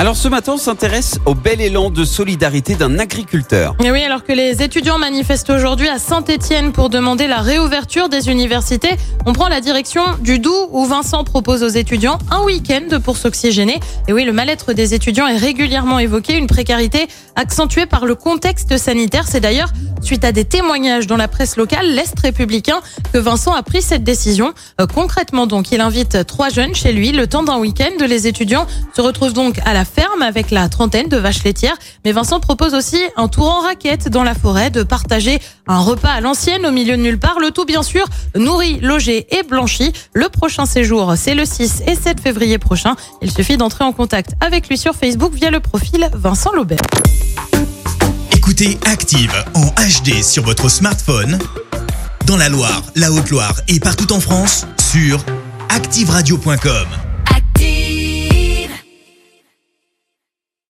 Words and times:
Alors 0.00 0.14
ce 0.14 0.28
matin, 0.28 0.52
on 0.54 0.58
s'intéresse 0.58 1.18
au 1.26 1.34
bel 1.34 1.60
élan 1.60 1.90
de 1.90 2.04
solidarité 2.04 2.76
d'un 2.76 3.00
agriculteur. 3.00 3.74
Et 3.82 3.90
oui, 3.90 4.04
alors 4.04 4.22
que 4.22 4.32
les 4.32 4.62
étudiants 4.62 4.96
manifestent 4.96 5.50
aujourd'hui 5.50 5.88
à 5.88 5.98
Saint-Étienne 5.98 6.70
pour 6.70 6.88
demander 6.88 7.26
la 7.26 7.38
réouverture 7.38 8.08
des 8.08 8.28
universités, 8.28 8.92
on 9.26 9.32
prend 9.32 9.48
la 9.48 9.60
direction 9.60 10.02
du 10.20 10.38
Doubs 10.38 10.68
où 10.70 10.84
Vincent 10.86 11.24
propose 11.24 11.64
aux 11.64 11.68
étudiants 11.68 12.18
un 12.30 12.44
week-end 12.44 13.00
pour 13.02 13.16
s'oxygéner. 13.16 13.80
Et 14.06 14.12
oui, 14.12 14.22
le 14.22 14.32
mal-être 14.32 14.72
des 14.72 14.94
étudiants 14.94 15.26
est 15.26 15.36
régulièrement 15.36 15.98
évoqué, 15.98 16.36
une 16.36 16.46
précarité 16.46 17.08
accentuée 17.34 17.86
par 17.86 18.06
le 18.06 18.14
contexte 18.14 18.78
sanitaire. 18.78 19.24
C'est 19.26 19.40
d'ailleurs 19.40 19.72
suite 20.00 20.24
à 20.24 20.30
des 20.30 20.44
témoignages 20.44 21.08
dans 21.08 21.16
la 21.16 21.26
presse 21.26 21.56
locale, 21.56 21.92
l'Est 21.92 22.14
républicain, 22.20 22.80
que 23.12 23.18
Vincent 23.18 23.52
a 23.52 23.64
pris 23.64 23.82
cette 23.82 24.04
décision. 24.04 24.54
Euh, 24.80 24.86
concrètement 24.86 25.48
donc, 25.48 25.72
il 25.72 25.80
invite 25.80 26.24
trois 26.24 26.50
jeunes 26.50 26.76
chez 26.76 26.92
lui 26.92 27.10
le 27.10 27.26
temps 27.26 27.42
d'un 27.42 27.58
week-end. 27.58 27.90
Les 28.06 28.28
étudiants 28.28 28.68
se 28.94 29.00
retrouvent 29.00 29.32
donc 29.32 29.58
à 29.64 29.74
la 29.74 29.84
ferme 29.88 30.22
avec 30.22 30.50
la 30.50 30.68
trentaine 30.68 31.08
de 31.08 31.16
vaches 31.16 31.44
laitières. 31.44 31.76
Mais 32.04 32.12
Vincent 32.12 32.40
propose 32.40 32.74
aussi 32.74 33.00
un 33.16 33.28
tour 33.28 33.48
en 33.48 33.60
raquette 33.60 34.08
dans 34.08 34.22
la 34.22 34.34
forêt, 34.34 34.70
de 34.70 34.82
partager 34.82 35.40
un 35.66 35.80
repas 35.80 36.10
à 36.10 36.20
l'ancienne 36.20 36.66
au 36.66 36.70
milieu 36.70 36.96
de 36.96 37.02
nulle 37.02 37.18
part. 37.18 37.40
Le 37.40 37.50
tout 37.50 37.64
bien 37.64 37.82
sûr 37.82 38.06
nourri, 38.36 38.78
logé 38.80 39.26
et 39.36 39.42
blanchi. 39.42 39.92
Le 40.12 40.28
prochain 40.28 40.66
séjour, 40.66 41.14
c'est 41.16 41.34
le 41.34 41.44
6 41.44 41.82
et 41.86 41.94
7 41.94 42.20
février 42.20 42.58
prochain. 42.58 42.94
Il 43.22 43.30
suffit 43.30 43.56
d'entrer 43.56 43.84
en 43.84 43.92
contact 43.92 44.32
avec 44.40 44.68
lui 44.68 44.78
sur 44.78 44.94
Facebook 44.94 45.34
via 45.34 45.50
le 45.50 45.60
profil 45.60 46.08
Vincent 46.14 46.52
Laubert. 46.52 46.78
Écoutez 48.32 48.78
Active 48.86 49.32
en 49.54 49.66
HD 49.66 50.22
sur 50.22 50.42
votre 50.42 50.68
smartphone, 50.70 51.38
dans 52.26 52.36
la 52.36 52.48
Loire, 52.48 52.82
la 52.94 53.12
Haute-Loire 53.12 53.60
et 53.68 53.78
partout 53.78 54.12
en 54.12 54.20
France, 54.20 54.66
sur 54.78 55.22
activeradio.com. 55.68 57.07